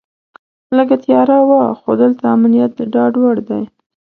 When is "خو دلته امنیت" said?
1.79-2.71